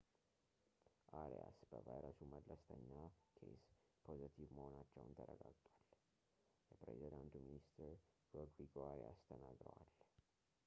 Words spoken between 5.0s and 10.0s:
ተረጋግጧል የፕሬዝዳንቱ ሚኒስትር ሮድሪጎ አሪያስ ተናግረዋል